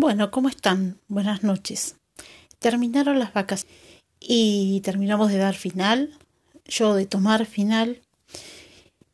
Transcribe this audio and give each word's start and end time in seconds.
Bueno, 0.00 0.30
¿cómo 0.30 0.48
están? 0.48 0.98
Buenas 1.08 1.42
noches. 1.42 1.96
Terminaron 2.58 3.18
las 3.18 3.34
vacaciones 3.34 3.76
y 4.18 4.80
terminamos 4.80 5.30
de 5.30 5.36
dar 5.36 5.54
final, 5.54 6.16
yo 6.64 6.94
de 6.94 7.04
tomar 7.04 7.44
final 7.44 8.00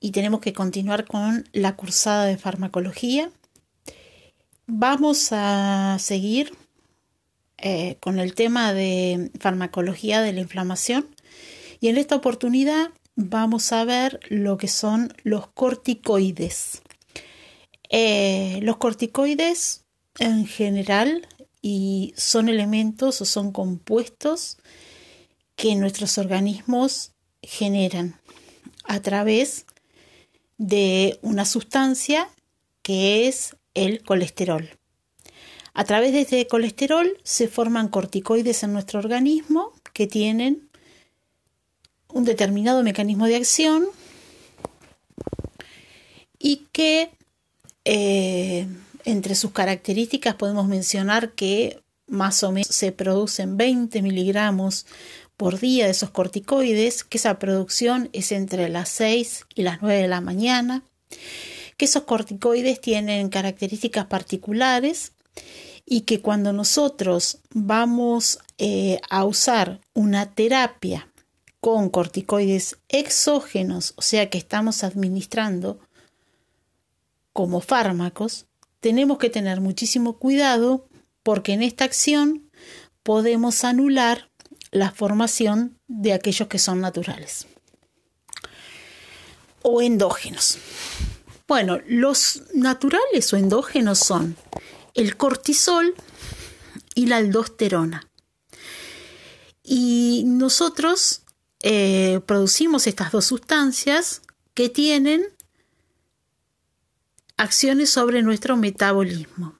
y 0.00 0.12
tenemos 0.12 0.40
que 0.40 0.54
continuar 0.54 1.04
con 1.04 1.46
la 1.52 1.76
cursada 1.76 2.24
de 2.24 2.38
farmacología. 2.38 3.30
Vamos 4.66 5.32
a 5.32 5.98
seguir 6.00 6.54
eh, 7.58 7.98
con 8.00 8.18
el 8.18 8.34
tema 8.34 8.72
de 8.72 9.30
farmacología 9.38 10.22
de 10.22 10.32
la 10.32 10.40
inflamación 10.40 11.06
y 11.78 11.88
en 11.88 11.98
esta 11.98 12.16
oportunidad 12.16 12.88
vamos 13.16 13.70
a 13.72 13.84
ver 13.84 14.18
lo 14.30 14.56
que 14.56 14.68
son 14.68 15.12
los 15.24 15.46
corticoides. 15.48 16.80
Eh, 17.90 18.60
los 18.62 18.78
corticoides 18.78 19.79
en 20.18 20.46
general 20.46 21.26
y 21.62 22.14
son 22.16 22.48
elementos 22.48 23.20
o 23.20 23.24
son 23.24 23.52
compuestos 23.52 24.58
que 25.56 25.74
nuestros 25.76 26.18
organismos 26.18 27.12
generan 27.42 28.18
a 28.84 29.00
través 29.00 29.66
de 30.56 31.18
una 31.22 31.44
sustancia 31.44 32.28
que 32.82 33.28
es 33.28 33.56
el 33.74 34.02
colesterol. 34.02 34.68
A 35.72 35.84
través 35.84 36.12
de 36.12 36.22
este 36.22 36.46
colesterol 36.46 37.16
se 37.22 37.48
forman 37.48 37.88
corticoides 37.88 38.62
en 38.62 38.72
nuestro 38.72 38.98
organismo 38.98 39.72
que 39.92 40.06
tienen 40.06 40.68
un 42.08 42.24
determinado 42.24 42.82
mecanismo 42.82 43.26
de 43.26 43.36
acción 43.36 43.86
y 46.38 46.66
que 46.72 47.10
eh, 47.84 48.66
entre 49.10 49.34
sus 49.34 49.52
características 49.52 50.34
podemos 50.34 50.68
mencionar 50.68 51.32
que 51.32 51.82
más 52.06 52.42
o 52.42 52.52
menos 52.52 52.68
se 52.68 52.92
producen 52.92 53.56
20 53.56 54.02
miligramos 54.02 54.86
por 55.36 55.58
día 55.58 55.86
de 55.86 55.92
esos 55.92 56.10
corticoides, 56.10 57.04
que 57.04 57.18
esa 57.18 57.38
producción 57.38 58.10
es 58.12 58.32
entre 58.32 58.68
las 58.68 58.88
6 58.90 59.46
y 59.54 59.62
las 59.62 59.80
9 59.80 60.02
de 60.02 60.08
la 60.08 60.20
mañana, 60.20 60.82
que 61.76 61.86
esos 61.86 62.02
corticoides 62.02 62.80
tienen 62.80 63.30
características 63.30 64.06
particulares 64.06 65.12
y 65.86 66.02
que 66.02 66.20
cuando 66.20 66.52
nosotros 66.52 67.38
vamos 67.54 68.38
eh, 68.58 69.00
a 69.08 69.24
usar 69.24 69.80
una 69.94 70.34
terapia 70.34 71.10
con 71.60 71.88
corticoides 71.90 72.78
exógenos, 72.88 73.94
o 73.96 74.02
sea 74.02 74.28
que 74.28 74.38
estamos 74.38 74.84
administrando 74.84 75.78
como 77.32 77.60
fármacos, 77.60 78.46
tenemos 78.80 79.18
que 79.18 79.30
tener 79.30 79.60
muchísimo 79.60 80.18
cuidado 80.18 80.88
porque 81.22 81.52
en 81.52 81.62
esta 81.62 81.84
acción 81.84 82.50
podemos 83.02 83.64
anular 83.64 84.30
la 84.70 84.90
formación 84.90 85.78
de 85.86 86.12
aquellos 86.12 86.48
que 86.48 86.58
son 86.58 86.80
naturales 86.80 87.46
o 89.62 89.82
endógenos. 89.82 90.58
Bueno, 91.46 91.80
los 91.86 92.42
naturales 92.54 93.32
o 93.32 93.36
endógenos 93.36 93.98
son 93.98 94.36
el 94.94 95.16
cortisol 95.16 95.94
y 96.94 97.06
la 97.06 97.16
aldosterona. 97.16 98.08
Y 99.62 100.24
nosotros 100.26 101.22
eh, 101.62 102.20
producimos 102.26 102.86
estas 102.86 103.12
dos 103.12 103.26
sustancias 103.26 104.22
que 104.54 104.68
tienen 104.68 105.26
acciones 107.40 107.90
sobre 107.90 108.22
nuestro 108.22 108.56
metabolismo. 108.56 109.58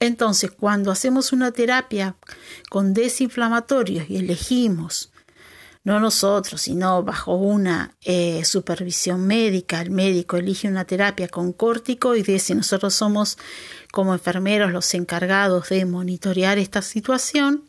Entonces, 0.00 0.50
cuando 0.50 0.90
hacemos 0.90 1.32
una 1.32 1.50
terapia 1.50 2.16
con 2.68 2.92
desinflamatorios 2.92 4.10
y 4.10 4.18
elegimos, 4.18 5.10
no 5.82 5.98
nosotros, 6.00 6.62
sino 6.62 7.02
bajo 7.02 7.36
una 7.36 7.96
eh, 8.02 8.44
supervisión 8.44 9.26
médica, 9.26 9.80
el 9.80 9.90
médico 9.90 10.36
elige 10.36 10.68
una 10.68 10.84
terapia 10.84 11.28
con 11.28 11.52
corticoides 11.52 12.50
y 12.50 12.54
nosotros 12.54 12.92
somos 12.94 13.38
como 13.92 14.12
enfermeros 14.12 14.72
los 14.72 14.92
encargados 14.94 15.70
de 15.70 15.86
monitorear 15.86 16.58
esta 16.58 16.82
situación, 16.82 17.64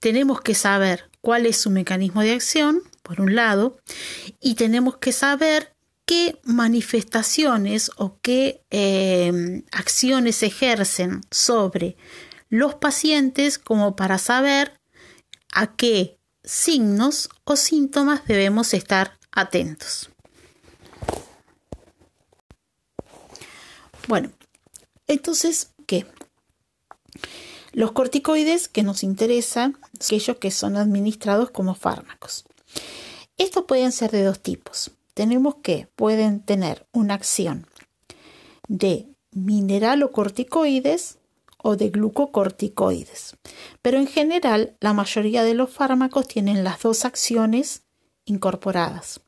tenemos 0.00 0.40
que 0.40 0.54
saber 0.54 1.10
cuál 1.20 1.46
es 1.46 1.58
su 1.58 1.70
mecanismo 1.70 2.22
de 2.22 2.32
acción, 2.32 2.82
por 3.02 3.20
un 3.20 3.36
lado, 3.36 3.76
y 4.40 4.54
tenemos 4.54 4.96
que 4.96 5.12
saber 5.12 5.73
qué 6.06 6.38
manifestaciones 6.44 7.90
o 7.96 8.18
qué 8.20 8.62
em, 8.70 9.64
acciones 9.72 10.42
ejercen 10.42 11.22
sobre 11.30 11.96
los 12.48 12.74
pacientes 12.74 13.58
como 13.58 13.96
para 13.96 14.18
saber 14.18 14.80
a 15.52 15.74
qué 15.76 16.18
signos 16.42 17.30
o 17.44 17.56
síntomas 17.56 18.26
debemos 18.26 18.74
estar 18.74 19.18
atentos. 19.32 20.10
Bueno, 24.06 24.30
entonces, 25.06 25.70
¿qué? 25.86 26.06
Los 27.72 27.92
corticoides 27.92 28.68
que 28.68 28.82
nos 28.82 29.02
interesan, 29.02 29.78
aquellos 29.98 30.36
que 30.36 30.50
son 30.50 30.76
administrados 30.76 31.50
como 31.50 31.74
fármacos. 31.74 32.44
Estos 33.38 33.64
pueden 33.64 33.90
ser 33.90 34.10
de 34.10 34.22
dos 34.22 34.40
tipos 34.40 34.92
tenemos 35.14 35.56
que 35.56 35.88
pueden 35.96 36.40
tener 36.40 36.86
una 36.92 37.14
acción 37.14 37.66
de 38.68 39.08
mineralocorticoides 39.32 41.18
o 41.62 41.76
de 41.76 41.90
glucocorticoides. 41.90 43.36
Pero 43.80 43.98
en 43.98 44.06
general, 44.06 44.76
la 44.80 44.92
mayoría 44.92 45.42
de 45.42 45.54
los 45.54 45.70
fármacos 45.70 46.28
tienen 46.28 46.62
las 46.62 46.82
dos 46.82 47.04
acciones 47.04 47.82
incorporadas. 48.26 49.20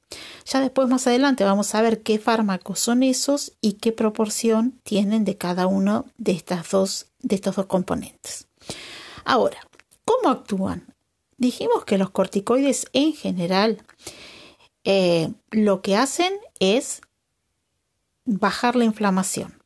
Ya 0.45 0.61
después 0.61 0.89
más 0.89 1.07
adelante 1.07 1.45
vamos 1.45 1.75
a 1.75 1.83
ver 1.83 2.03
qué 2.03 2.19
fármacos 2.19 2.79
son 2.79 3.03
esos 3.03 3.55
y 3.61 3.75
qué 3.75 3.93
proporción 3.93 4.79
tienen 4.85 5.25
de 5.25 5.37
cada 5.37 5.67
uno 5.67 6.07
de 6.19 6.33
estas 6.33 6.71
dos 6.71 7.07
de 7.21 7.35
estos 7.35 7.57
dos 7.57 7.67
componentes. 7.67 8.47
Ahora, 9.25 9.59
¿cómo 10.05 10.31
actúan? 10.31 10.95
Dijimos 11.39 11.85
que 11.85 11.99
los 11.99 12.11
corticoides 12.11 12.87
en 12.93 13.13
general 13.15 13.83
eh, 14.89 15.33
lo 15.51 15.83
que 15.83 15.97
hacen 15.97 16.33
es 16.61 17.01
bajar 18.25 18.77
la 18.77 18.85
inflamación, 18.85 19.61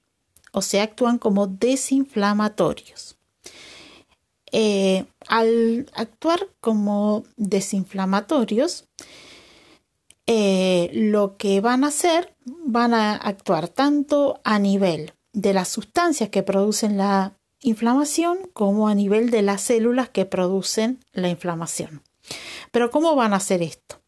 o 0.51 0.63
sea, 0.63 0.83
actúan 0.83 1.19
como 1.19 1.47
desinflamatorios. 1.47 3.19
Eh, 4.51 5.05
al 5.29 5.91
actuar 5.95 6.49
como 6.63 7.25
desinflamatorios, 7.37 8.89
eh, 10.27 10.91
lo 10.95 11.37
que 11.37 11.61
van 11.61 11.85
a 11.85 11.89
hacer, 11.89 12.35
van 12.47 12.95
a 12.95 13.15
actuar 13.15 13.69
tanto 13.69 14.41
a 14.43 14.59
nivel 14.59 15.13
de 15.35 15.53
las 15.53 15.69
sustancias 15.69 16.31
que 16.31 16.43
producen 16.43 16.97
la 16.97 17.35
inflamación 17.61 18.39
como 18.55 18.89
a 18.89 18.95
nivel 18.95 19.31
de 19.31 19.43
las 19.43 19.61
células 19.61 20.09
que 20.09 20.25
producen 20.25 21.05
la 21.13 21.29
inflamación. 21.29 22.03
Pero 22.73 22.91
¿cómo 22.91 23.15
van 23.17 23.35
a 23.35 23.37
hacer 23.37 23.63
esto? 23.63 24.01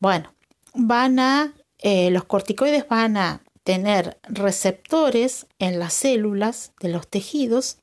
Bueno, 0.00 0.34
van 0.74 1.18
a, 1.18 1.54
eh, 1.78 2.10
los 2.10 2.24
corticoides 2.24 2.86
van 2.88 3.16
a 3.16 3.42
tener 3.64 4.18
receptores 4.28 5.46
en 5.58 5.78
las 5.78 5.94
células 5.94 6.72
de 6.80 6.88
los 6.88 7.08
tejidos. 7.08 7.78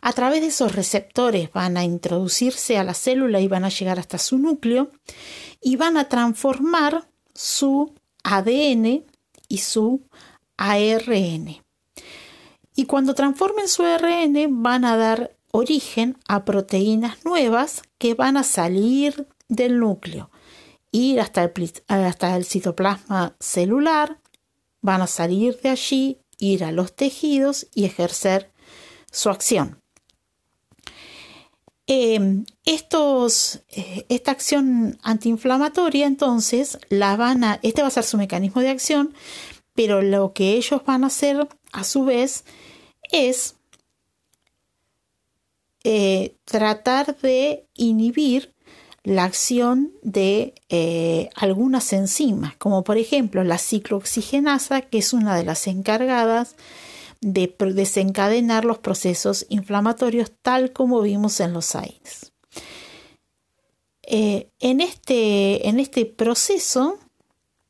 A 0.00 0.12
través 0.12 0.40
de 0.40 0.48
esos 0.48 0.74
receptores 0.74 1.52
van 1.52 1.76
a 1.76 1.84
introducirse 1.84 2.78
a 2.78 2.84
la 2.84 2.94
célula 2.94 3.40
y 3.40 3.48
van 3.48 3.64
a 3.64 3.70
llegar 3.70 3.98
hasta 3.98 4.18
su 4.18 4.38
núcleo 4.38 4.90
y 5.60 5.76
van 5.76 5.96
a 5.96 6.08
transformar 6.08 7.08
su 7.34 7.94
ADN 8.22 9.04
y 9.48 9.58
su 9.58 10.02
ARN. 10.56 11.62
Y 12.74 12.84
cuando 12.86 13.14
transformen 13.14 13.68
su 13.68 13.82
ARN 13.82 14.62
van 14.62 14.84
a 14.84 14.96
dar 14.96 15.36
origen 15.50 16.18
a 16.28 16.44
proteínas 16.44 17.24
nuevas 17.24 17.82
que 17.98 18.14
van 18.14 18.36
a 18.36 18.42
salir 18.42 19.26
del 19.48 19.78
núcleo 19.78 20.30
ir 20.96 21.20
hasta 21.20 21.44
el, 21.44 21.72
hasta 21.88 22.36
el 22.36 22.44
citoplasma 22.44 23.36
celular, 23.38 24.18
van 24.80 25.02
a 25.02 25.06
salir 25.06 25.58
de 25.60 25.70
allí, 25.70 26.18
ir 26.38 26.64
a 26.64 26.72
los 26.72 26.94
tejidos 26.94 27.66
y 27.74 27.84
ejercer 27.84 28.52
su 29.10 29.30
acción. 29.30 29.82
Em, 31.88 32.44
eh, 32.64 34.06
esta 34.08 34.30
acción 34.32 34.98
antiinflamatoria, 35.02 36.06
entonces, 36.06 36.78
van 36.90 37.44
a, 37.44 37.60
este 37.62 37.82
va 37.82 37.88
a 37.88 37.92
ser 37.92 38.04
su 38.04 38.16
mecanismo 38.16 38.60
de 38.60 38.70
acción, 38.70 39.14
pero 39.74 40.02
lo 40.02 40.32
que 40.32 40.54
ellos 40.54 40.82
van 40.84 41.04
a 41.04 41.08
hacer 41.08 41.46
a 41.72 41.84
su 41.84 42.04
vez 42.04 42.44
es 43.12 43.56
eh, 45.84 46.34
tratar 46.44 47.16
de 47.18 47.68
inhibir 47.74 48.55
la 49.06 49.22
acción 49.22 49.92
de 50.02 50.52
eh, 50.68 51.30
algunas 51.36 51.92
enzimas, 51.92 52.56
como 52.56 52.82
por 52.82 52.98
ejemplo 52.98 53.44
la 53.44 53.56
ciclooxigenasa, 53.56 54.82
que 54.82 54.98
es 54.98 55.12
una 55.12 55.36
de 55.36 55.44
las 55.44 55.68
encargadas 55.68 56.56
de 57.20 57.54
desencadenar 57.72 58.64
los 58.64 58.78
procesos 58.78 59.46
inflamatorios 59.48 60.32
tal 60.42 60.72
como 60.72 61.02
vimos 61.02 61.38
en 61.38 61.52
los 61.52 61.76
AINES. 61.76 62.32
Eh, 64.02 64.50
en, 64.58 64.80
este, 64.80 65.68
en 65.68 65.78
este 65.78 66.04
proceso 66.04 66.98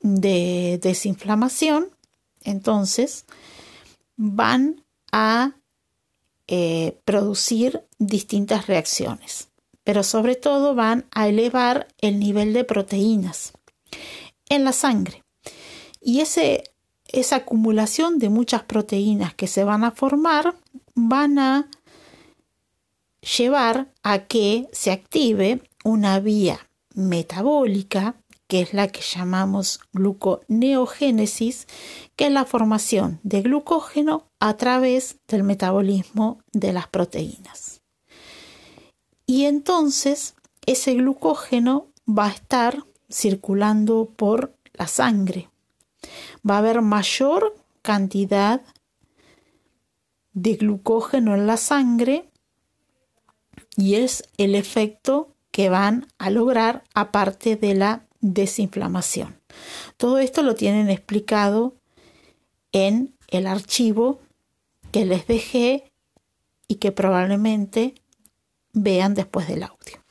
de 0.01 0.81
desinflamación, 0.83 1.91
entonces, 2.45 3.27
van 4.17 4.83
a 5.13 5.55
eh, 6.49 6.99
producir 7.05 7.85
distintas 7.99 8.69
reacciones, 8.69 9.49
pero 9.87 10.03
sobre 10.03 10.35
todo 10.35 10.75
van 10.75 11.07
a 11.13 11.29
elevar 11.29 11.87
el 12.01 12.19
nivel 12.19 12.53
de 12.53 12.65
proteínas 12.65 13.53
en 14.49 14.65
la 14.65 14.73
sangre. 14.73 15.23
Y 16.01 16.23
ese, 16.23 16.65
esa 17.07 17.37
acumulación 17.37 18.19
de 18.19 18.29
muchas 18.29 18.65
proteínas 18.65 19.33
que 19.35 19.47
se 19.47 19.63
van 19.63 19.85
a 19.85 19.93
formar 19.93 20.57
van 20.97 21.39
a 21.39 21.71
llevar 23.39 23.93
a 24.03 24.25
que 24.25 24.67
se 24.73 24.91
active 24.91 25.63
una 25.85 26.19
vía 26.19 26.59
metabólica 26.93 28.17
que 28.49 28.63
es 28.63 28.75
la 28.75 28.89
que 28.89 29.03
llamamos 29.03 29.81
gluconeogénesis, 29.93 31.67
que 32.17 32.27
es 32.27 32.33
la 32.33 32.45
formación 32.45 33.21
de 33.23 33.43
glucógeno 33.43 34.27
a 34.41 34.57
través 34.57 35.19
del 35.29 35.45
metabolismo 35.45 36.41
de 36.53 36.73
las 36.73 36.89
proteínas. 36.89 37.76
Y 39.27 39.45
entonces 39.47 40.35
ese 40.65 40.95
glucógeno 40.95 41.89
va 42.09 42.27
a 42.27 42.33
estar 42.33 42.85
circulando 43.11 44.13
por 44.17 44.55
la 44.75 44.87
sangre. 44.87 45.51
Va 46.49 46.57
a 46.57 46.59
haber 46.59 46.83
mayor 46.83 47.55
cantidad 47.83 48.63
de 50.33 50.55
glucógeno 50.55 51.35
en 51.35 51.47
la 51.47 51.57
sangre 51.57 52.29
y 53.77 53.95
es 53.95 54.25
el 54.37 54.55
efecto 54.55 55.35
que 55.51 55.69
van 55.71 56.07
a 56.19 56.31
lograr 56.31 56.85
aparte 56.95 57.57
de 57.57 57.75
la 57.75 58.07
desinflamación. 58.21 59.41
Todo 59.97 60.19
esto 60.19 60.43
lo 60.43 60.55
tienen 60.55 60.91
explicado 60.91 61.77
en 62.73 63.15
el 63.29 63.47
archivo 63.47 64.21
que 64.93 65.07
les 65.07 65.27
dejé 65.27 65.93
y 66.69 66.77
que 66.77 66.93
probablemente 66.93 67.95
vean 68.77 69.15
después 69.15 69.49
del 69.49 69.63
audio. 69.63 70.05